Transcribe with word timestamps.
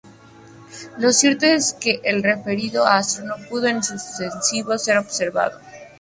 Lo 0.97 1.11
cierto 1.13 1.45
es 1.45 1.73
que 1.75 2.01
el 2.03 2.23
referido 2.23 2.87
astro 2.87 3.23
no 3.23 3.35
pudo 3.47 3.67
en 3.67 3.75
lo 3.75 3.83
sucesivo 3.83 4.75
ser 4.79 4.97
observado. 4.97 5.59